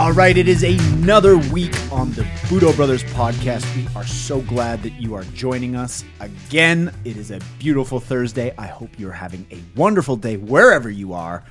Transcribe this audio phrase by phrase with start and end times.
[0.00, 3.76] All right, it is another week on the Budo Brothers podcast.
[3.76, 6.90] We are so glad that you are joining us again.
[7.04, 8.54] It is a beautiful Thursday.
[8.56, 11.44] I hope you're having a wonderful day wherever you are.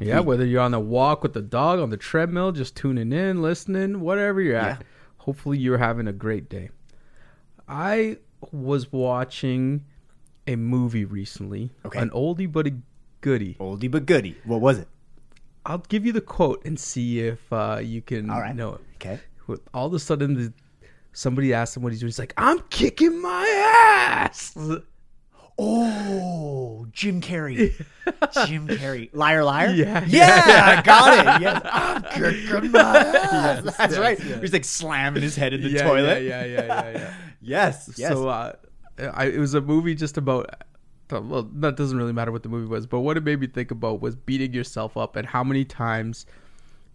[0.00, 3.42] Yeah, whether you're on the walk with the dog, on the treadmill, just tuning in,
[3.42, 4.80] listening, whatever you're at.
[4.80, 4.86] Yeah.
[5.18, 6.70] Hopefully you're having a great day.
[7.68, 8.16] I
[8.50, 9.84] was watching
[10.46, 11.98] a movie recently, Okay.
[12.00, 12.72] an oldie but a
[13.20, 13.58] goodie.
[13.60, 14.38] Oldie but goodie.
[14.44, 14.88] What was it?
[15.64, 18.54] I'll give you the quote and see if uh, you can right.
[18.54, 18.80] know it.
[18.96, 19.20] Okay.
[19.74, 20.52] All of a sudden, the,
[21.12, 22.08] somebody asked him what he's doing.
[22.08, 23.46] He's like, "I'm kicking my
[24.18, 24.56] ass."
[25.58, 27.72] Oh, Jim Carrey.
[28.46, 29.10] Jim Carrey.
[29.12, 29.70] Liar, liar?
[29.70, 31.42] Yeah, Yeah, yeah, I got it.
[31.42, 31.62] Yes.
[31.64, 33.62] I'm kicking my ass.
[33.62, 34.18] That's yes, right.
[34.18, 34.40] yes.
[34.40, 36.22] He's like slamming his head in the yeah, toilet.
[36.22, 37.14] Yeah, yeah, yeah, yeah, yeah.
[37.40, 37.90] Yes.
[37.98, 38.10] Yes.
[38.10, 38.54] So uh,
[38.98, 40.62] I, it was a movie just about.
[41.10, 43.70] Well, that doesn't really matter what the movie was, but what it made me think
[43.70, 46.24] about was beating yourself up and how many times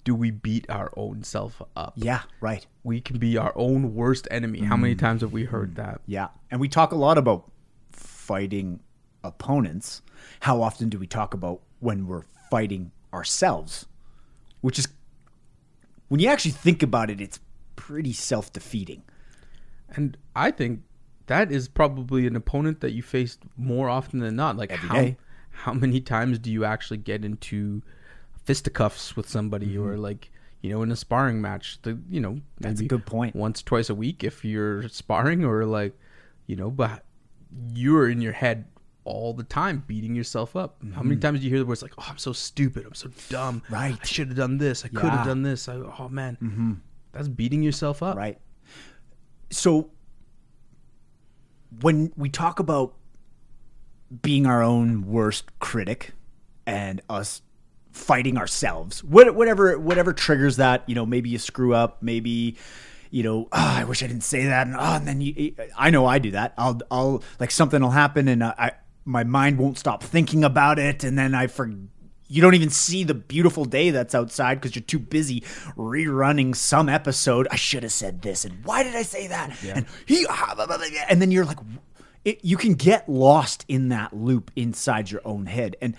[0.04, 1.94] do we beat our own self up?
[1.98, 2.66] yeah, right.
[2.84, 4.62] We can be our own worst enemy.
[4.62, 5.00] How many mm.
[5.00, 5.76] times have we heard mm.
[5.76, 6.02] that?
[6.08, 6.30] Yeah.
[6.50, 7.52] And we talk a lot about
[7.92, 8.80] fighting
[9.24, 10.02] opponents.
[10.40, 13.86] How often do we talk about when we're fighting ourselves?
[14.62, 14.88] Which is,
[16.08, 17.40] when you actually think about it, it's
[17.76, 19.04] pretty self defeating.
[19.90, 20.82] And I think
[21.28, 24.58] that is probably an opponent that you faced more often than not.
[24.58, 25.18] Like Every how day.
[25.52, 27.82] how many times do you actually get into
[28.46, 29.84] fisticuffs with somebody Mm-hmm.
[29.88, 31.80] or like you know in a sparring match?
[31.84, 33.36] The you know That's a good point.
[33.36, 35.94] Once twice a week if you're sparring or like
[36.48, 37.04] you know, but
[37.74, 38.66] you're in your head
[39.04, 40.82] all the time beating yourself up.
[40.94, 42.86] How many times do you hear the words like, "Oh, I'm so stupid.
[42.86, 43.62] I'm so dumb.
[43.62, 43.74] Mm-hmm.
[43.74, 43.98] Right.
[44.02, 44.84] I should have done this.
[44.84, 45.68] I could have done this.
[45.70, 46.74] I, oh man, mm-hmm.
[47.14, 48.16] that's beating yourself up.
[48.18, 48.38] Right.
[49.50, 49.92] So
[51.82, 52.94] when we talk about
[54.22, 56.14] being our own worst critic
[56.66, 57.42] and us
[57.92, 62.56] fighting ourselves, whatever whatever triggers that, you know, maybe you screw up, maybe
[63.10, 65.90] you know, "Ah, I wish I didn't say that, and, oh, and then you, I
[65.90, 66.54] know I do that.
[66.58, 68.74] I'll, I'll like something will happen, and I,
[69.06, 71.78] my mind won't stop thinking about it, and then I forget
[72.28, 75.42] you don't even see the beautiful day that's outside because you're too busy
[75.76, 77.48] rerunning some episode.
[77.52, 79.50] I should have said this, and why did I say that?
[79.50, 80.26] And he,
[81.10, 81.60] and then you're like,
[82.26, 85.78] it, you can get lost in that loop inside your own head.
[85.82, 85.96] And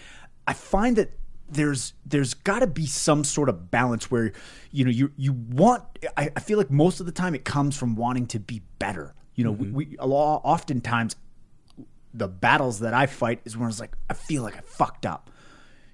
[0.47, 1.13] I find that
[1.51, 4.33] there's there's got to be some sort of balance where
[4.71, 5.85] you know you you want.
[6.17, 9.15] I, I feel like most of the time it comes from wanting to be better.
[9.35, 9.73] You know, mm-hmm.
[9.73, 11.17] we, we a lot oftentimes
[12.13, 15.31] the battles that I fight is when it's like I feel like I fucked up,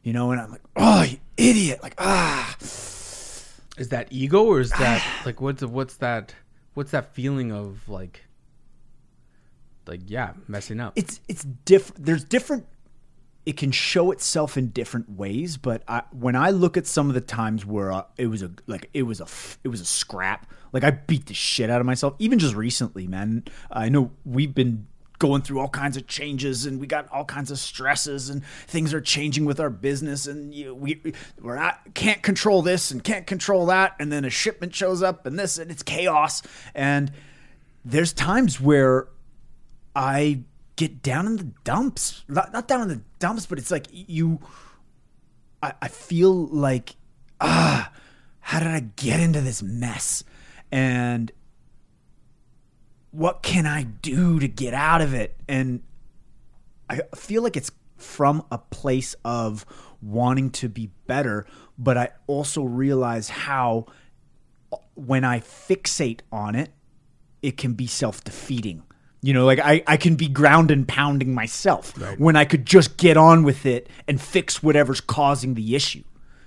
[0.05, 4.71] you know, and I'm like, oh, you idiot, like ah, Is that ego or is
[4.71, 6.35] that like what's what's that
[6.75, 8.25] what's that feeling of like
[9.87, 10.93] like yeah messing up?
[10.95, 12.05] it's it's different.
[12.05, 12.67] There's different.
[13.47, 17.15] It can show itself in different ways, but I, when I look at some of
[17.15, 19.27] the times where uh, it was a like it was a
[19.65, 22.15] it was a scrap, like I beat the shit out of myself.
[22.19, 23.45] Even just recently, man.
[23.71, 24.87] I know we've been
[25.19, 28.93] going through all kinds of changes and we got all kinds of stresses and things
[28.93, 31.01] are changing with our business and you, we
[31.41, 35.25] we're not can't control this and can't control that and then a shipment shows up
[35.25, 36.43] and this and it's chaos
[36.75, 37.13] and
[37.85, 39.09] there's times where
[39.95, 40.43] I
[40.77, 42.25] get down in the dumps.
[42.29, 44.41] Not, not down in the dumps, but it's like you.
[45.63, 46.97] I, I feel like,
[47.41, 47.93] ah,
[48.41, 50.25] how did I get into this mess?
[50.73, 51.31] And
[53.15, 55.37] what can I do to get out of it?
[55.49, 55.83] And
[56.91, 59.65] I feel like it's from a place of
[60.03, 61.47] wanting to be better,
[61.79, 63.87] but I also realize how
[64.73, 66.73] uh, when I fixate on it,
[67.41, 68.83] it can be self defeating.
[69.23, 72.97] You know, like I, I can be ground and pounding myself when I could just
[72.99, 76.03] get on with it and fix whatever's causing the issue.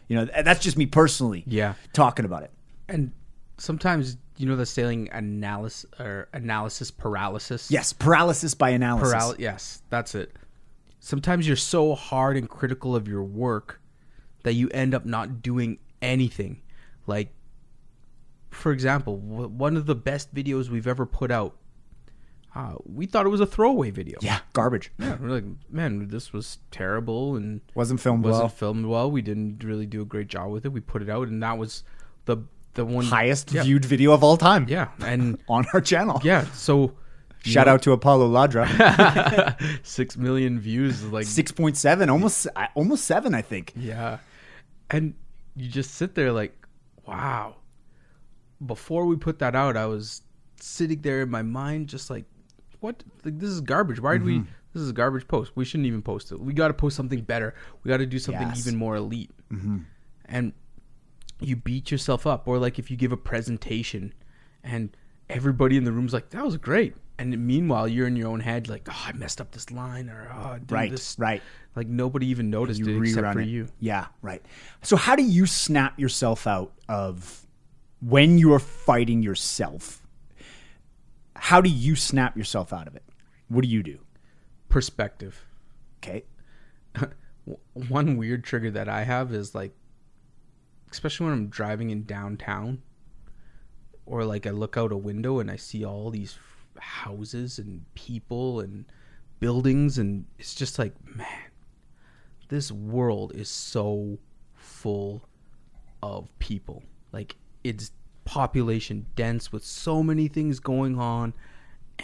[0.10, 1.74] You know, that's just me personally Yeah.
[1.94, 2.52] talking about it.
[2.90, 3.14] and
[3.58, 7.70] sometimes you know the saying analysis or analysis paralysis.
[7.72, 9.14] Yes, paralysis by analysis.
[9.14, 10.36] Paral- yes, that's it.
[11.00, 13.80] Sometimes you're so hard and critical of your work
[14.44, 16.62] that you end up not doing anything.
[17.06, 17.34] Like,
[18.50, 21.56] for example, w- one of the best videos we've ever put out,
[22.56, 24.18] uh, we thought it was a throwaway video.
[24.22, 24.92] yeah, garbage.
[25.00, 28.50] Yeah, we're like, man, this was terrible and Wasn't filmed wasn't well.
[28.50, 29.12] filmed well.
[29.12, 30.70] We didn't really do a great job with it.
[30.74, 31.84] We put it out, and that was
[32.26, 32.38] the
[32.78, 36.22] the one Highest yeah, viewed video of all time Yeah, and on our channel.
[36.24, 36.94] yeah, so
[37.44, 38.66] Shout know, out to Apollo Ladra.
[39.86, 43.74] six million views, like 6.7, almost almost 7, I think.
[43.76, 44.18] Yeah.
[44.90, 45.14] And
[45.56, 46.54] you just sit there like,
[47.06, 47.56] wow.
[48.66, 50.22] Before we put that out, I was
[50.60, 52.26] sitting there in my mind just like,
[52.80, 53.04] what?
[53.24, 54.00] Like, this is garbage.
[54.02, 54.40] Why did we?
[54.40, 54.50] Mm-hmm.
[54.74, 55.52] This is a garbage post.
[55.56, 56.40] We shouldn't even post it.
[56.40, 57.54] We got to post something better.
[57.84, 58.60] We got to do something Yes.
[58.60, 59.32] even more elite.
[59.52, 59.78] Mm-hmm.
[60.26, 60.54] And
[61.40, 64.14] you beat yourself up or like if you give a presentation
[64.64, 64.96] and
[65.30, 68.68] everybody in the room's like that was great and meanwhile you're in your own head
[68.70, 71.42] like oh i messed up this line or oh I did Right, this right.
[71.76, 73.48] like nobody even noticed you it except for it.
[73.48, 74.44] you Yeah, right.
[74.82, 77.46] So how do you snap yourself out of
[78.02, 80.02] when you are fighting yourself?
[81.36, 83.04] How do you snap yourself out of it?
[83.48, 84.00] What do you do?
[84.70, 85.46] perspective
[86.04, 86.24] Okay.
[87.74, 89.72] one weird trigger that I have is like,
[90.92, 92.82] especially when I'm driving in downtown,
[94.06, 96.38] or like I look out a window and I see all these
[96.80, 98.86] houses and people and
[99.40, 101.52] buildings, and it's just like, man,
[102.50, 104.18] this world is so
[104.54, 105.28] full
[106.02, 106.84] of people.
[107.12, 107.92] Like, it's
[108.26, 111.34] population dense with so many things going on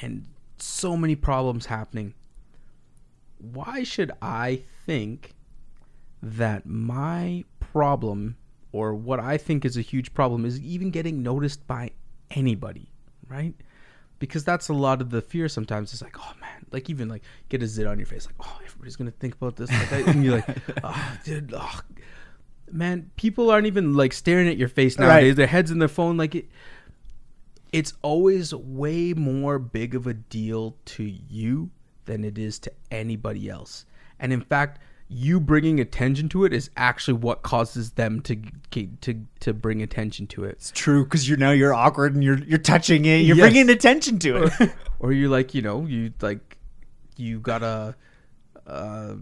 [0.02, 0.26] and
[0.58, 2.14] so many problems happening
[3.52, 5.34] why should I think
[6.22, 8.38] that my problem
[8.74, 11.92] or what I think is a huge problem is even getting noticed by
[12.32, 12.92] anybody,
[13.30, 13.54] right?
[14.20, 15.94] Because that's a lot of the fear sometimes.
[15.94, 18.60] It's like, oh man, like even like get a zit on your face, like, oh,
[18.66, 19.72] everybody's gonna think about this.
[19.72, 21.82] Like, I- and you're like, oh, dude, oh.
[22.72, 25.30] man, people aren't even like staring at your face nowadays.
[25.30, 25.36] Right.
[25.38, 26.50] Their heads in their phone, like it.
[27.72, 31.72] It's always way more big of a deal to you
[32.06, 33.86] than it is to anybody else.
[34.20, 34.80] And in fact,
[35.14, 38.38] you bringing attention to it is actually what causes them to
[39.02, 40.52] to to bring attention to it.
[40.52, 43.18] It's true because you're now you're awkward and you're you're touching it.
[43.20, 43.52] You're Yes.
[43.52, 44.72] bringing attention to it.
[45.00, 46.58] or you're like you know you like
[47.18, 47.96] you got a
[48.66, 49.16] uh,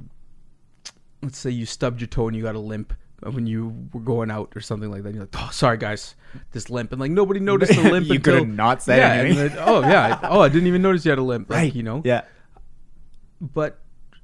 [1.22, 4.32] let's say you stubbed your toe and you got a limp when you were going
[4.32, 5.14] out or something like that.
[5.14, 6.16] You're like, oh, sorry guys,
[6.54, 8.08] this limp, and like nobody noticed the limp.
[8.08, 9.50] You until, could've not said yeah, anything.
[9.50, 11.50] then, oh yeah, oh I didn't even notice you had a limp.
[11.50, 12.22] Like, you know, Yeah.
[13.42, 13.80] but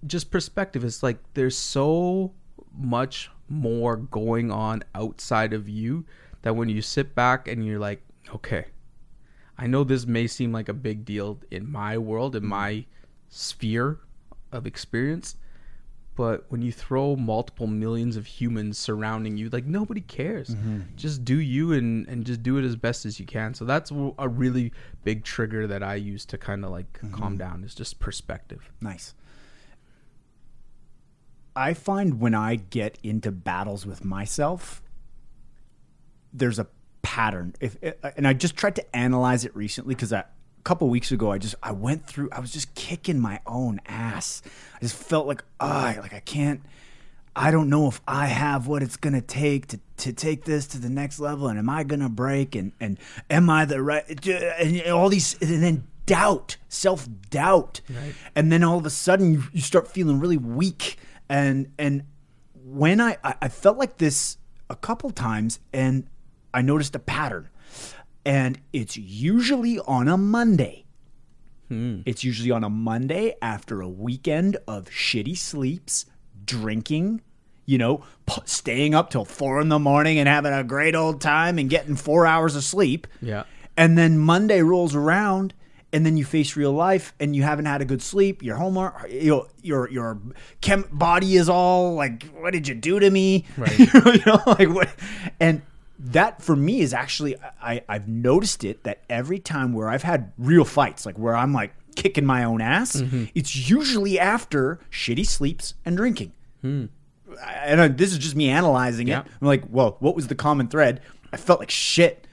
[0.08, 2.34] just perspective is like there's so
[2.76, 6.06] much more going on outside of you
[6.42, 8.02] that when you sit back and you're like
[8.34, 8.66] okay
[9.58, 12.50] i know this may seem like a big deal in my world in mm-hmm.
[12.50, 12.86] my
[13.30, 14.00] sphere
[14.52, 15.36] of experience
[16.18, 20.50] but when you throw multiple millions of humans surrounding you like nobody cares.
[20.50, 20.80] Mm-hmm.
[20.96, 23.54] Just do you and and just do it as best as you can.
[23.54, 27.38] So that's a really big trigger that i use to kind of like calm mm-hmm.
[27.38, 28.72] down is just perspective.
[28.82, 29.14] Nice.
[31.58, 34.82] I find when I get into battles with myself,
[36.32, 36.68] there's a
[37.02, 37.56] pattern.
[37.60, 37.78] If
[38.16, 40.26] and I just tried to analyze it recently because a
[40.64, 42.30] couple weeks ago I just I went through.
[42.32, 44.44] I was just kicking my own ass.
[44.76, 46.62] I just felt like ah, like I can't.
[47.36, 50.80] I don't know if I have what it's gonna take to, to take this to
[50.80, 52.56] the next level, and am I gonna break?
[52.56, 53.00] And and
[53.30, 54.04] am I the right?
[54.28, 57.82] And all these, and then doubt, self doubt,
[58.36, 60.98] and then all of a sudden you, you start feeling really weak.
[61.30, 62.04] And and
[62.54, 64.38] when I, I felt like this
[64.70, 66.08] a couple times, and
[66.54, 67.50] I noticed a pattern,
[68.26, 70.86] and it's usually on a Monday.
[71.70, 72.02] Hmm.
[72.06, 76.06] It's usually on a Monday after a weekend of shitty sleeps,
[76.46, 77.22] drinking,
[77.66, 81.20] you know, p- staying up till four in the morning and having a great old
[81.20, 83.06] time and getting four hours of sleep.
[83.22, 83.44] Yeah.
[83.76, 85.54] And then Monday rolls around
[85.94, 88.44] and then you face real life and you haven't had a good sleep.
[88.44, 90.20] Your homework, you know, your your
[90.62, 93.46] chem body is all like, what did you do to me?
[93.58, 93.80] Right.
[93.94, 94.90] you know, like what?
[95.40, 95.62] And
[96.00, 100.34] that for me is actually I I've noticed it that every time where I've had
[100.38, 103.26] real fights, like where I'm like kicking my own ass, mm-hmm.
[103.34, 106.34] it's usually after shitty sleeps and drinking.
[106.64, 109.22] And I, this is just me analyzing Yeah.
[109.22, 109.28] it.
[109.42, 111.02] I'm like, well, what was the common thread?
[111.32, 112.28] I felt like shit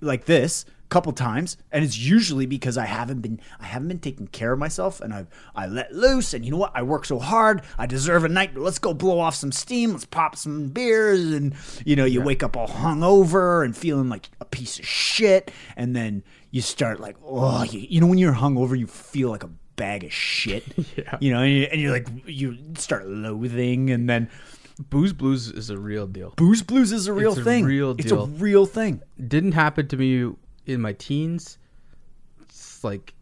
[0.00, 4.28] like this couple times and it's usually because I haven't been I haven't been taking
[4.28, 6.72] care of myself and I've I let loose and you know what?
[6.74, 10.04] I work so hard I deserve a night let's go blow off some steam let's
[10.04, 14.44] pop some beers and you know you wake up all hungover and feeling like a
[14.44, 18.78] piece of shit and then you start like oh you, you know when you're hungover
[18.78, 20.64] you feel like a bag of shit?
[20.96, 21.18] Yeah.
[21.20, 24.30] you know and, you, and you're like you start loathing and then
[24.90, 26.34] Booze Blues is a real deal.
[26.36, 27.64] booze blues is a real It's a thing.
[27.64, 29.00] real it's a real thing.
[29.26, 30.34] Didn't happen to me
[30.66, 31.58] in my teens.
[32.42, 33.14] It's like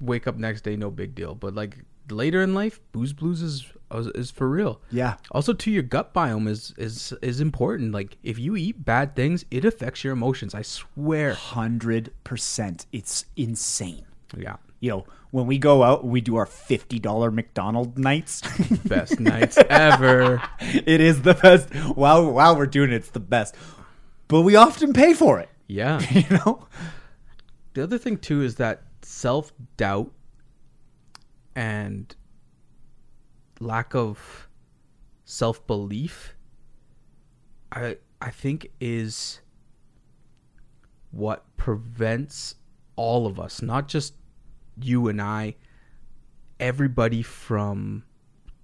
[0.00, 1.34] wake up next day, no big deal.
[1.34, 1.78] But like
[2.10, 3.66] later in life, Booze Blues is
[4.14, 4.80] is for real.
[4.90, 7.92] yeah Also, to your gut biome is is is important.
[7.92, 10.54] Like if you eat bad things, it affects your emotions.
[10.54, 11.34] I swear.
[11.34, 12.86] hundred percent.
[12.92, 14.04] It's insane.
[14.36, 18.42] Yeah, You know, when we go out, we do our fifty dollar McDonald nights.
[18.84, 20.42] best nights ever.
[20.60, 21.72] it is the best.
[21.96, 23.54] While while we're doing it, it's the best.
[24.28, 25.48] But we often pay for it.
[25.68, 26.00] Yeah.
[26.10, 26.66] You know.
[27.74, 30.10] The other thing too is that self doubt
[31.54, 32.14] and
[33.60, 34.48] lack of
[35.24, 36.34] self belief.
[37.70, 39.40] I I think is
[41.10, 42.56] what prevents
[42.96, 44.14] all of us, not just
[44.80, 45.54] you and I,
[46.58, 48.04] everybody from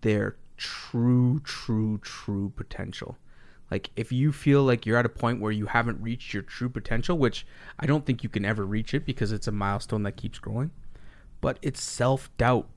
[0.01, 3.17] their true, true, true potential.
[3.71, 6.69] Like, if you feel like you're at a point where you haven't reached your true
[6.69, 7.47] potential, which
[7.79, 10.71] I don't think you can ever reach it because it's a milestone that keeps growing,
[11.41, 12.69] but it's self doubt.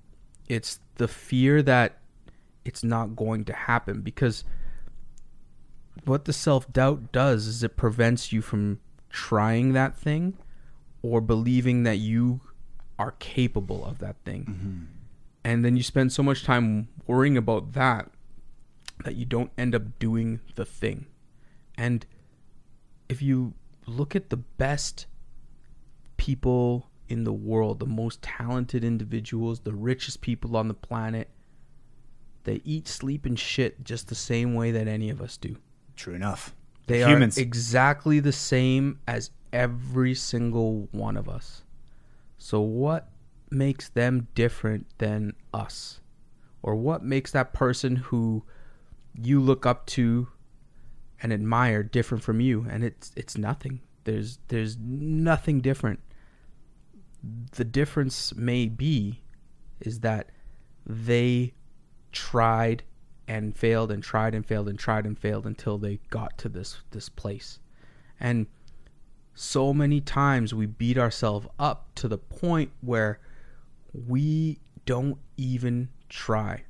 [0.48, 2.00] It's the fear that
[2.66, 4.44] it's not going to happen because
[6.06, 8.80] what the self doubt does is it prevents you from
[9.10, 10.38] trying that thing
[11.02, 12.42] or believing that you
[12.98, 14.44] are capable of that thing.
[14.44, 14.84] Mm-hmm.
[15.44, 18.10] And then you spend so much time worrying about that
[19.04, 21.06] that you don't end up doing the thing.
[21.78, 22.06] And
[23.10, 23.54] if you
[23.86, 25.06] look at the best
[26.18, 31.30] people in the world, the most talented individuals, the richest people on the planet,
[32.44, 35.58] they eat, sleep, and shit just the same way that any of us do.
[35.96, 36.56] True enough.
[36.88, 37.38] They Humans.
[37.38, 41.64] are exactly the same as every single one of us.
[42.38, 43.10] So what
[43.50, 46.00] makes them different than us?
[46.64, 48.44] Or what makes that person who
[49.22, 50.28] you look up to
[51.22, 52.66] and admire different from you?
[52.70, 53.82] And it's it's nothing.
[54.04, 56.00] There's there's nothing different.
[57.52, 59.24] The difference may be
[59.80, 60.32] is that
[60.86, 61.54] they
[62.12, 62.84] tried
[63.28, 66.78] and failed and tried and failed and tried and failed until they got to this
[66.92, 67.60] this place.
[68.20, 68.48] And
[69.34, 73.20] so many times we beat ourselves up to the point where
[73.94, 76.64] we don't even try.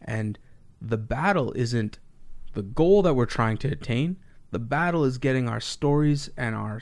[0.00, 0.38] And
[0.80, 1.98] the battle isn't
[2.54, 4.16] the goal that we're trying to attain.
[4.50, 6.80] The battle is getting our stories and our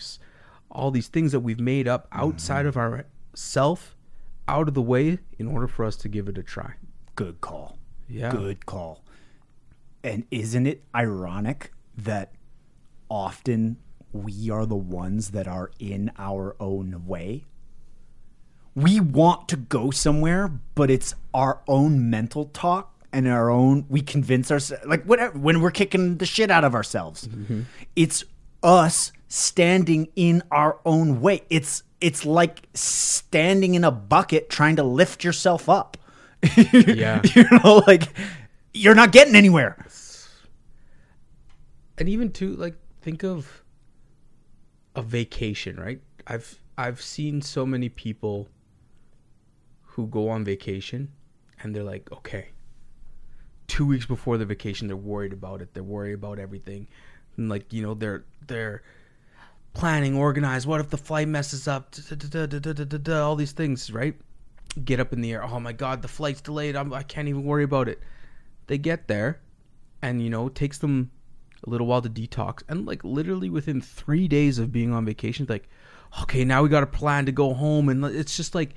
[0.70, 2.68] all these things that we've made up outside mm-hmm.
[2.68, 3.96] of our self
[4.48, 6.74] out of the way in order for us to give it a try.
[7.16, 7.78] Good call.
[8.08, 8.30] Yeah.
[8.30, 9.04] Good call.
[10.02, 12.34] And isn't it ironic that
[13.08, 13.78] often
[14.12, 17.44] we are the ones that are in our own way?
[18.74, 24.00] We want to go somewhere, but it's our own mental talk and our own we
[24.02, 27.28] convince ourselves like whatever when we're kicking the shit out of ourselves.
[27.28, 27.62] Mm-hmm.
[27.96, 28.24] It's
[28.62, 31.42] us standing in our own way.
[31.48, 35.96] It's it's like standing in a bucket trying to lift yourself up.
[36.56, 37.22] Yeah.
[37.34, 38.02] you know, like
[38.74, 39.76] you're not getting anywhere.
[41.96, 43.62] and even to like think of
[44.96, 48.48] a vacation right i've i've seen so many people
[49.82, 51.10] who go on vacation
[51.62, 52.48] and they're like okay
[53.66, 55.74] two weeks before the vacation they're worried about it.
[55.74, 56.86] They're worried about everything.
[57.36, 58.82] And like you know they're they're
[59.72, 60.66] planning organized.
[60.66, 61.94] What if the flight messes up?
[63.08, 64.14] All these things right?
[64.84, 65.44] Get up in the air.
[65.44, 66.76] Oh my god the flight's delayed.
[66.76, 68.00] I'm, i can't even worry about it.
[68.66, 69.40] They get there
[70.02, 71.10] and you know it takes them
[71.66, 72.62] a little while to detox.
[72.68, 75.68] And like literally within three days of being on vacation like
[76.22, 77.88] okay now we got a plan to go home.
[77.88, 78.74] And it's just like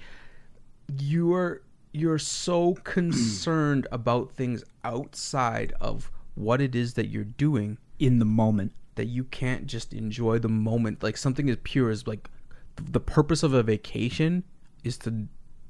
[0.99, 8.19] you're you're so concerned about things outside of what it is that you're doing In
[8.19, 8.73] the moment.
[8.95, 11.01] that you can't just enjoy the moment.
[11.03, 12.29] Like something as pure as like
[12.75, 14.43] the purpose of a vacation
[14.83, 15.27] is to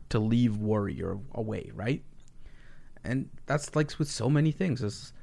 [0.09, 2.03] to leave worry or away right?
[3.03, 4.81] And that's like with so many things.
[4.81, 5.13] Is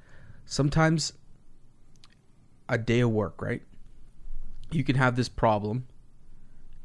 [0.46, 1.12] sometimes
[2.68, 3.62] a day of work right?
[4.70, 5.86] You can have this problem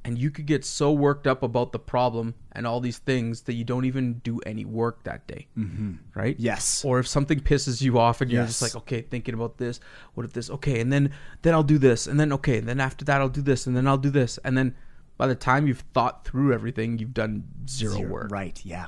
[0.05, 3.53] and you could get so worked up about the problem and all these things that
[3.53, 5.93] you don't even do any work that day mm-hmm.
[6.15, 6.83] right Yes.
[6.85, 9.79] or if something pisses you off and you're just like okay thinking about this
[10.13, 12.79] what if this okay and then then i'll do this and then okay and then
[12.79, 14.73] after that i'll do this and then i'll do this and then
[15.17, 18.09] by the time you've thought through everything you've done zero, Zero.
[18.09, 18.59] work Right.
[18.63, 18.87] Yeah.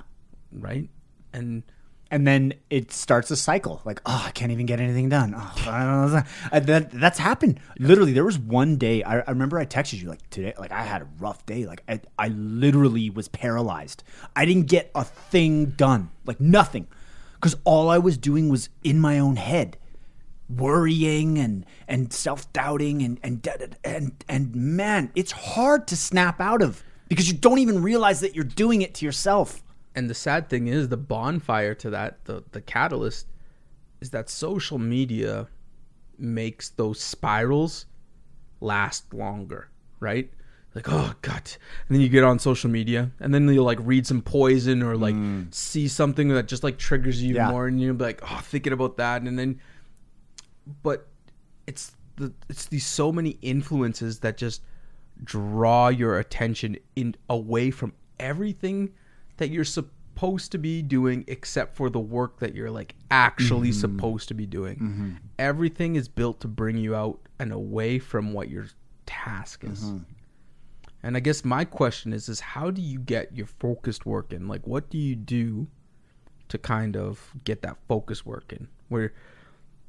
[0.53, 0.89] right
[1.33, 1.63] and
[2.11, 3.81] And then it starts a cycle.
[3.85, 5.33] Like, oh, I can't even get anything done.
[5.33, 6.23] Oh.
[6.51, 7.61] Uh, That that's happened.
[7.79, 9.01] Literally, there was one day.
[9.01, 10.53] I, I remember I texted you like today.
[10.59, 11.65] Like I had a rough day.
[11.65, 14.03] Like I, I literally was paralyzed.
[14.35, 16.11] I didn't get a thing done.
[16.25, 16.87] Like nothing,
[17.35, 19.77] because all I was doing was in my own head,
[20.49, 26.61] worrying and and self doubting and and and and man, it's hard to snap out
[26.61, 29.63] of because you don't even realize that you're doing it to yourself.
[29.95, 33.27] And the sad thing is the bonfire to that the the catalyst
[33.99, 35.47] is that social media
[36.17, 37.85] makes those spirals
[38.59, 39.71] last longer
[40.01, 40.29] right?
[40.75, 41.43] Like oh god.
[41.87, 44.97] And then you get on social media and then you'll like read some poison or
[44.97, 45.53] like mm.
[45.53, 47.51] see something that just like triggers you Yeah.
[47.51, 49.21] more and you'll be like oh thinking about that.
[49.21, 49.61] And then
[50.83, 51.07] but
[51.67, 54.61] it's the it's these so many influences that just
[55.23, 58.91] draw your attention in away from everything
[59.41, 63.79] that you're supposed to be doing except for the work that you're like actually mm-hmm.
[63.79, 64.75] supposed to be doing.
[64.75, 65.11] Mm-hmm.
[65.39, 68.67] Everything is built to bring you out and away from what your
[69.07, 69.83] task is.
[69.83, 70.03] Mm-hmm.
[71.01, 74.47] And I guess my question is is how do you get your focused work in?
[74.47, 75.65] Like what do you do
[76.49, 78.67] to kind of get that focus work in?
[78.89, 79.13] Where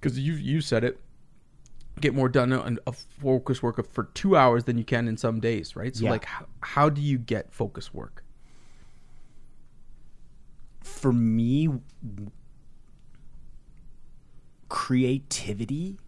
[0.01, 0.99] cuz you you said it
[2.01, 5.19] get more done on a focus work of, for 2 hours than you can in
[5.19, 5.95] some days, right?
[5.95, 6.13] So Yeah.
[6.13, 8.25] like how, how do you get focus work?
[10.83, 11.69] For me
[14.69, 15.99] creativity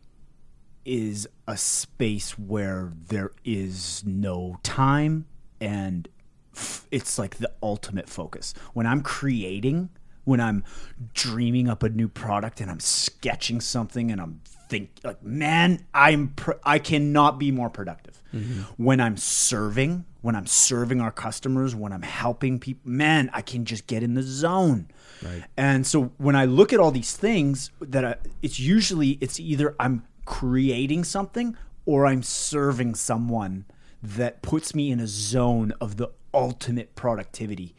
[0.85, 5.27] is a space where there is no time
[5.61, 6.09] and
[6.55, 8.55] f- it's like the ultimate focus.
[8.73, 9.91] When i'm creating
[10.25, 10.65] when i'm
[11.13, 16.29] dreaming up a new product and i'm sketching something and i'm think like man i'm
[16.29, 18.63] pr- i cannot be more productive mm-hmm.
[18.77, 23.65] when i'm serving when i'm serving our customers when i'm helping people man i can
[23.65, 24.89] just get in the zone
[25.23, 25.45] Right.
[25.57, 29.75] and so when I look at all these things, that I, it's usually it's either
[29.81, 33.65] I'm creating something or I'm serving someone
[34.03, 37.75] that puts me in a zone of the ultimate productivity.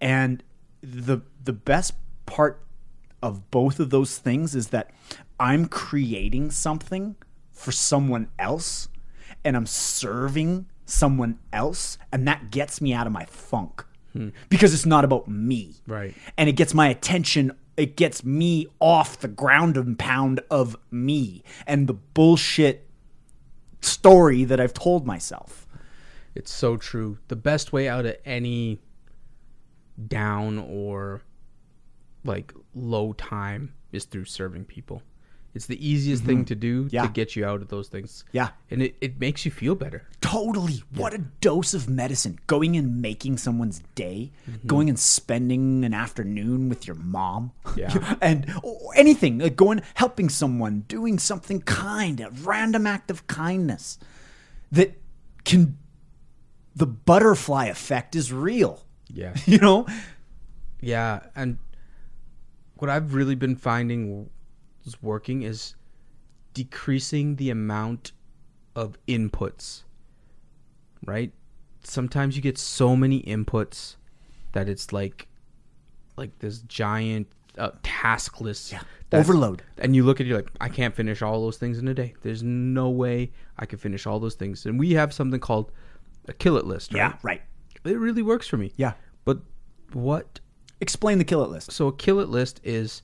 [0.00, 0.42] And
[0.88, 1.94] the the best
[2.26, 2.62] part
[3.22, 4.90] of both of those things is that
[5.40, 7.16] I'm creating something
[7.50, 8.88] for someone else
[9.44, 13.84] and I'm serving someone else and that gets me out of my funk.
[14.12, 14.28] Hmm.
[14.48, 16.14] Because it's not about me Right.
[16.38, 21.42] and it gets my attention it gets me off the ground and pound of me
[21.66, 22.88] and the bullshit
[23.80, 25.66] story that i've told myself
[26.34, 27.18] It's so true.
[27.28, 28.80] The best way out of any
[30.08, 31.22] down or
[32.24, 35.02] like low time is through serving people.
[35.54, 36.94] It's the easiest thing to do Mm-hmm.
[36.94, 37.02] Yeah.
[37.06, 38.24] to get you out of those things.
[38.30, 38.50] Yeah.
[38.70, 40.06] And it, it makes you feel better.
[40.20, 44.32] totally what a dose of medicine going and making someone's day
[44.66, 48.16] going and spending an afternoon with your mom Yeah.
[48.20, 53.98] and or anything like going helping someone doing something kind a random act of kindness
[54.72, 55.00] that
[55.44, 55.78] can
[56.74, 59.34] the butterfly effect is real Yeah.
[59.46, 59.86] you know
[60.80, 61.58] Yeah, and
[62.76, 64.28] what I've really been finding
[64.84, 65.74] is working is
[66.54, 68.12] decreasing the amount
[68.74, 69.82] of inputs.
[71.04, 71.32] Right?
[71.82, 73.96] Sometimes you get so many inputs
[74.52, 75.28] that it's like
[76.16, 78.72] like this giant uh, task list.
[78.72, 78.82] Yeah.
[79.12, 79.62] Overload.
[79.78, 81.94] And you look at it, you're like, I can't finish all those things in a
[81.94, 82.14] day.
[82.22, 84.66] There's no way I can finish all those things.
[84.66, 85.70] And we have something called
[86.26, 86.98] a kill it list, right?
[86.98, 87.42] yeah right
[87.86, 88.72] It really works for me.
[88.76, 88.92] Yeah.
[89.24, 89.38] But
[89.92, 90.40] what
[90.80, 91.72] Explain the kill it list.
[91.72, 93.02] so a kill it list is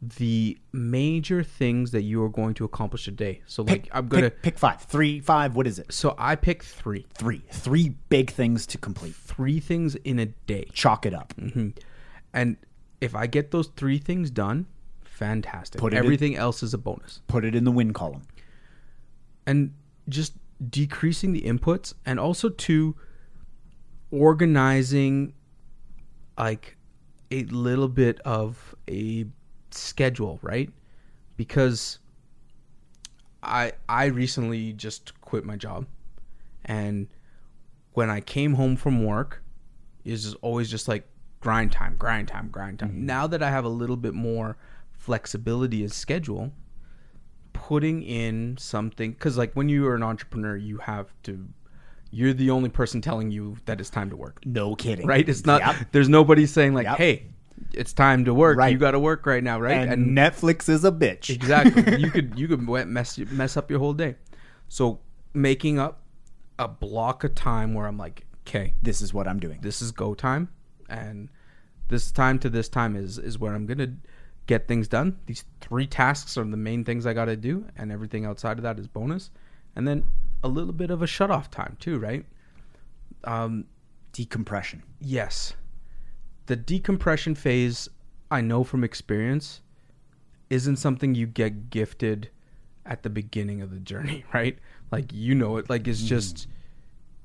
[0.00, 3.40] the major things that you are going to accomplish a day.
[3.46, 5.54] So like I'm gonna pick, pick five, three, five.
[5.54, 5.92] What is it?
[5.92, 7.06] so I pick three.
[7.14, 7.42] Three.
[7.50, 9.14] Three big things to complete.
[9.14, 10.66] Three things in a day.
[10.72, 11.34] Chalk it up.
[11.36, 11.68] Mm-hmm.
[12.32, 12.56] And
[13.00, 14.66] if I get those three things done,
[15.04, 15.80] fantastic.
[15.80, 17.20] Put it in- Everything else is a bonus.
[17.28, 18.22] Put it in the win column.
[19.46, 19.72] And
[20.08, 20.32] just
[20.68, 22.96] decreasing the inputs and also to
[24.12, 25.32] organizing
[26.38, 26.76] like
[27.32, 29.26] a little bit of a
[29.70, 30.70] schedule, right?
[31.36, 31.98] Because
[33.42, 35.86] I I recently just quit my job
[36.64, 37.08] and
[37.94, 39.42] when I came home from work
[40.04, 41.06] is always just like
[41.40, 42.90] grind time, grind time, grind time.
[42.90, 43.06] Mm-hmm.
[43.06, 44.56] Now that I have a little bit more
[44.92, 46.52] flexibility in schedule,
[47.52, 51.48] putting in something cuz like when you are an entrepreneur, you have to
[52.14, 55.06] you're the only person telling you that it's time to work No kidding.
[55.06, 55.26] right?
[55.28, 55.60] It's not.
[55.62, 55.76] Yep.
[55.92, 56.96] There's nobody saying like, Yep.
[56.98, 57.26] "Hey,
[57.72, 58.58] it's time to work.
[58.58, 58.70] Right.
[58.72, 61.30] You got to work right now, right?" And, Netflix is a bitch.
[61.30, 64.16] exactly, you could you could mess mess up your whole day.
[64.68, 65.00] So
[65.34, 66.02] making up
[66.58, 69.58] a block of time where I'm like, "Okay, This is what I'm doing.
[69.62, 70.48] this is go time,
[70.90, 71.30] and
[71.88, 73.94] this time to this time is is where I'm gonna
[74.46, 75.16] get things done.
[75.26, 78.64] These three tasks are the main things I got to do, and everything outside of
[78.64, 79.30] that is bonus.
[79.76, 80.04] And then
[80.42, 82.24] a little bit of a shut off time too, right?
[83.24, 83.66] Um,
[84.12, 84.82] Decompression.
[85.00, 85.54] Yes.
[86.46, 87.88] The decompression phase,
[88.30, 89.60] I know from experience,
[90.50, 92.28] isn't something you get gifted
[92.84, 94.58] at the beginning of the journey, right?
[94.90, 95.70] Like you know it.
[95.70, 96.46] Like it's just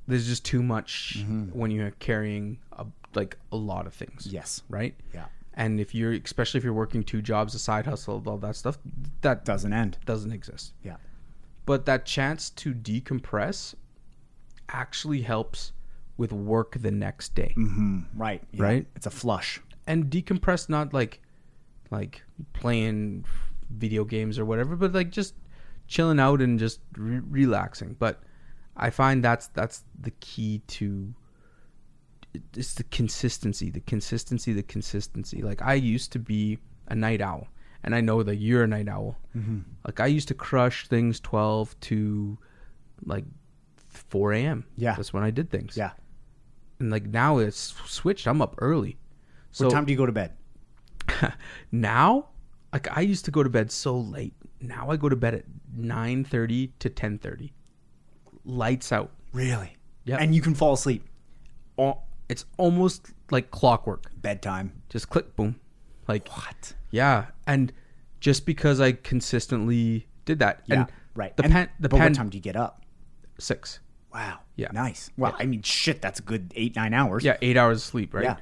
[0.08, 4.62] there's just too much when you're carrying a, like a lot of things, Yes.
[4.70, 4.96] right?
[5.14, 5.26] Yeah.
[5.56, 8.78] And if you're especially if you're working two jobs, a side hustle, all that stuff,
[9.22, 9.98] that Doesn't end.
[10.06, 10.74] doesn't exist.
[10.84, 10.98] Yeah.
[11.68, 13.76] But that chance to decompress
[14.70, 15.74] actually helps
[16.18, 17.52] with work the next day.
[17.56, 18.42] hmm Right.
[18.52, 18.64] Yeah.
[18.64, 18.86] Right?
[18.96, 19.62] It's a flush.
[19.86, 21.22] and decompress not like
[21.92, 23.24] like playing
[23.70, 25.34] video games or whatever but like just
[25.88, 28.16] chilling out and just re- relaxing but
[28.76, 29.78] i find that's that's
[30.08, 31.14] the key to
[32.54, 35.42] it's the consistency, the consistency, the consistency.
[35.42, 37.48] Like I used to be a night owl,
[37.88, 39.16] and I know that you're a night owl.
[39.34, 39.60] Mm-hmm.
[39.86, 42.38] Like I used to crush things twelve to
[43.06, 43.24] like
[43.88, 44.66] four a.m.
[44.76, 44.94] Yeah.
[44.94, 45.78] that's when I did things.
[45.78, 45.92] Yeah.
[46.80, 48.28] and like now it's switched.
[48.28, 48.98] I'm up early.
[49.54, 50.34] So what time do you go to bed?
[51.72, 52.28] now,
[52.74, 54.34] like I used to go to bed so late.
[54.60, 57.54] Now I go to bed at nine thirty to ten thirty.
[58.44, 59.12] Lights out.
[59.32, 59.78] Really?
[60.04, 60.18] Yeah.
[60.20, 61.08] And you can fall asleep.
[62.28, 64.12] It's almost like clockwork.
[64.18, 64.74] Bedtime.
[64.90, 65.56] Just click, boom.
[66.08, 66.74] Like What?
[66.92, 67.72] yeah, and
[68.20, 70.76] just because I consistently did that, Yeah.
[70.82, 71.36] and right.
[71.38, 72.84] The And- pan, the but pan what time do you get up?
[73.40, 73.80] six.
[74.14, 74.40] Wow.
[74.56, 74.70] Yeah.
[74.74, 75.12] Nice.
[75.18, 77.24] Well, I mean, shit, that's a good eight, nine hours.
[77.24, 78.24] Yeah, eight hours of sleep, right?
[78.24, 78.38] Yeah.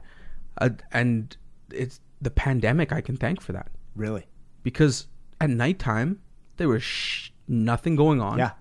[0.58, 1.36] Uh, and
[1.72, 2.94] it's the pandemic.
[2.94, 4.26] I can thank for that Really?
[4.64, 5.08] because
[5.42, 6.22] at nighttime
[6.56, 8.38] there was sh- nothing going on.
[8.38, 8.52] Yeah.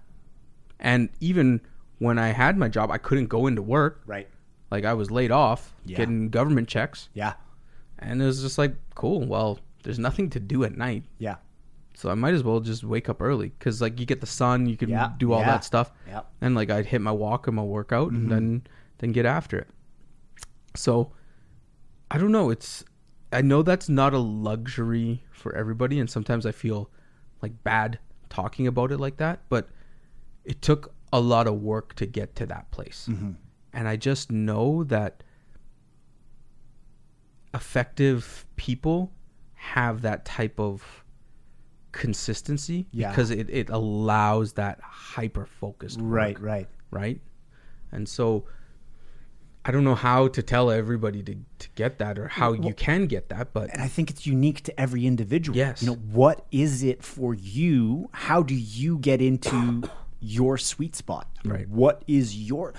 [0.81, 1.61] and even
[1.99, 4.03] when I had my job, I couldn't go into work.
[4.07, 4.29] Right.
[4.73, 5.97] Like I was laid off, Yeah.
[5.97, 7.35] getting government checks, Yeah.
[7.99, 9.21] And it was just like, cool.
[9.27, 11.37] Well, there's nothing to do at night, Yeah.
[11.95, 14.67] so I might as well just wake up early because like you get the sun,
[14.67, 15.13] you can Yeah.
[15.19, 15.47] do all Yeah.
[15.47, 16.23] that stuff, Yeah.
[16.41, 18.29] and like I'd hit my walk and my workout, and mm-hmm.
[18.31, 18.63] then
[18.99, 19.69] then get after it.
[20.77, 21.13] So
[22.11, 22.51] I don't know.
[22.51, 22.85] It's
[23.33, 26.91] I know that's not a luxury for everybody, and sometimes I feel
[27.43, 29.69] like bad talking about it like that, but
[30.45, 33.09] it took a lot of work to get to that place.
[33.11, 33.33] Mm-hmm.
[33.73, 35.24] And I just know that
[37.55, 39.13] effective people
[39.55, 41.05] have that type of
[41.93, 43.11] consistency Yeah.
[43.11, 46.39] because it, it allows that hyper focused Right.
[46.41, 46.69] Right.
[46.91, 47.21] right?
[47.93, 48.45] And so
[49.65, 53.07] I don't know how to tell everybody to, to get that or how you can
[53.07, 55.57] get that, but And I think it's unique to every individual.
[55.57, 55.83] Yes.
[55.83, 58.11] You know, what is it for you?
[58.13, 59.85] How do you get into
[60.21, 61.29] your sweet spot?
[61.45, 61.69] Right.
[61.69, 62.75] What is your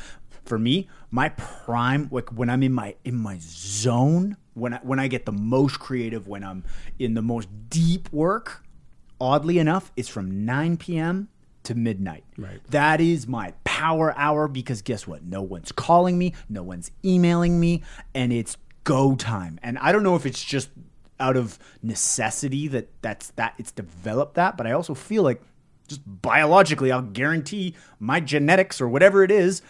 [0.45, 4.99] for me, my prime like when I'm in my in my zone, when I when
[4.99, 6.63] I get the most creative, when I'm
[6.97, 8.63] in the most deep work,
[9.21, 11.29] oddly enough, it's from 9 p.m.
[11.63, 12.23] to midnight.
[12.37, 12.59] Right.
[12.71, 15.23] That is my power hour because guess what?
[15.23, 17.83] No one's calling me, no one's emailing me,
[18.15, 19.59] and it's go time.
[19.61, 20.69] And I don't know if it's just
[21.19, 25.41] out of necessity that that's that it's developed that, but I also feel like
[25.87, 29.61] just biologically, I'll guarantee my genetics or whatever it is,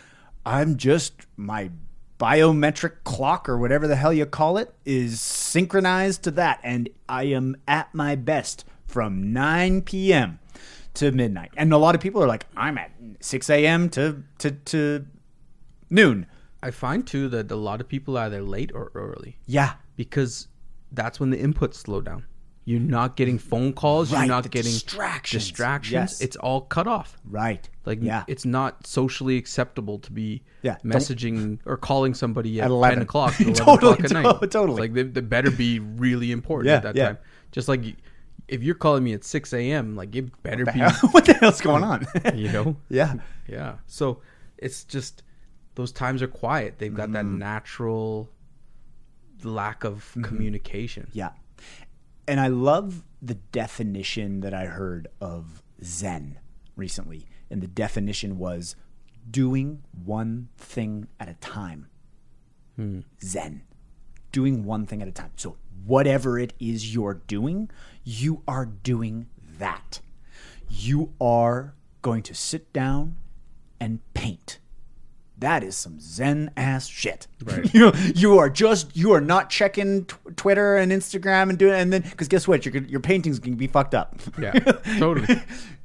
[0.46, 1.72] I'm just my
[2.20, 7.24] biometric clock or whatever the hell you call it is synchronized to that and I
[7.24, 10.40] am at my best from 9 p.m.
[10.94, 11.52] to midnight.
[11.58, 13.90] And a lot of people are like, I'm at 6 a.m.
[13.90, 15.06] to, to, to
[15.90, 16.28] noon.
[16.64, 19.74] I find too that a lot of people are either late or early Yeah.
[19.98, 20.48] because
[20.92, 22.26] that's when the inputs slow down.
[22.68, 25.44] You're not getting phone calls, Right, you're not getting distractions.
[25.44, 25.92] distractions.
[25.94, 26.22] Yes.
[26.22, 27.16] It's all cut off.
[27.24, 27.70] Right.
[27.86, 28.24] Like yeah.
[28.28, 32.96] it's not socially acceptable to be Yeah, don't- messaging or calling somebody at, At 11.
[32.98, 34.40] 10 o'clock, to 11 Totally, o'clock at night.
[34.42, 34.82] to- totally.
[34.82, 37.06] Like they, they better be really important Yeah, at that yeah.
[37.06, 37.18] time.
[37.52, 37.84] Just like
[38.48, 40.80] if you're calling me at 6 a.m., like it better be,
[41.12, 42.08] what the hell's going on?
[42.34, 42.78] you know?
[42.90, 43.14] yeah.
[43.48, 43.76] Yeah.
[43.86, 44.22] So
[44.58, 45.22] it's just
[45.76, 46.80] those times are quiet.
[46.80, 47.14] They've got Mm-hmm.
[47.14, 48.30] that natural
[49.44, 51.08] lack of communication.
[51.14, 51.30] Yeah.
[52.28, 56.40] And I love the definition that I heard of Zen
[56.76, 57.26] recently.
[57.50, 58.76] And the definition was
[59.30, 61.88] doing one thing at a time.
[62.76, 63.02] Hmm.
[63.22, 63.64] Zen.
[64.32, 65.32] Doing one thing at a time.
[65.38, 67.70] So, whatever it is you're doing,
[68.04, 70.02] you are doing that.
[70.70, 73.16] You are going to sit down
[73.80, 74.60] and paint.
[75.38, 77.28] That is some Zen ass shit.
[77.44, 77.74] Right.
[77.74, 81.92] you you are just you are not checking tw- Twitter and Instagram and doing and
[81.92, 84.20] then because guess what your your paintings can be fucked up.
[84.40, 84.52] Yeah,
[84.98, 85.42] totally.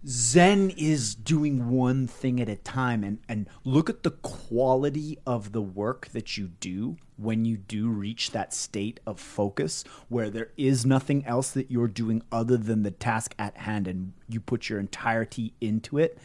[0.07, 5.53] Zen is doing one thing at a time and and look at the quality of
[5.53, 10.51] the work that you do when you do reach that state of focus where there
[10.57, 14.71] is nothing else that you're doing other than the task at hand and you put
[14.71, 16.17] your entirety into it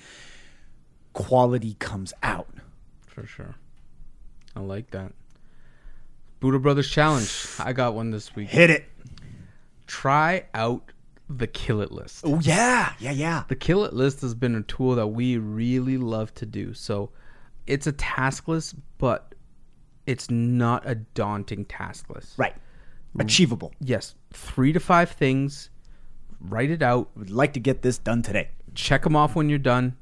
[1.11, 2.47] quality comes out
[3.15, 3.55] For sure.
[4.57, 5.13] I like that.
[6.41, 7.31] Budo Brothers Challenge.
[7.59, 8.49] I got one this week.
[8.49, 8.85] hit it
[9.87, 10.91] Try out
[11.29, 12.21] the Kill It list.
[12.25, 15.97] oh yeah yeah yeah The Kill It list has been a tool that we really
[15.97, 16.73] love to do.
[16.73, 17.11] So
[17.67, 19.33] it's a task list, but
[20.05, 22.37] it's not a daunting task list.
[22.37, 22.53] right
[23.15, 23.21] mm.
[23.21, 25.69] achievable Yes, three to five things.
[26.41, 27.09] Write it out.
[27.15, 29.95] would like to get this done today Check them off when you're done,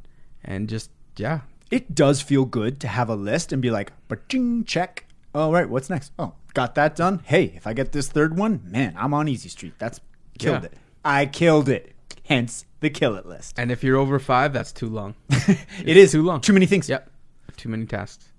[0.43, 4.27] and just yeah, it does feel good to have a list and be like, but
[4.29, 5.05] ching check.
[5.35, 6.11] All right, what's next?
[6.19, 7.21] Oh, got that done.
[7.25, 9.73] Hey, if I get this third one, man, I'm on easy street.
[9.79, 9.99] That's
[10.37, 10.67] killed yeah.
[10.67, 10.73] it.
[11.03, 11.93] I killed it.
[12.25, 13.57] Hence the kill it list.
[13.57, 15.15] And if you're over five, that's too long.
[15.29, 16.41] it is too long.
[16.41, 16.87] Too many things.
[16.87, 17.09] Yep.
[17.57, 18.31] Too many tasks.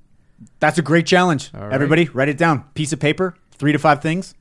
[0.61, 1.51] That's a great challenge.
[1.53, 1.73] Right.
[1.73, 2.65] Everybody, write it down.
[2.75, 4.35] Piece of paper, three to five things.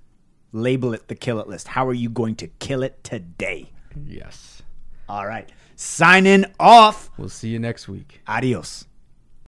[0.51, 1.69] Label it the kill it list.
[1.69, 3.71] How are you going to kill it today?
[4.05, 4.62] Yes.
[5.13, 5.47] All right.
[5.75, 7.11] Signing off.
[7.19, 8.21] We'll see you next week.
[8.27, 8.87] Adios.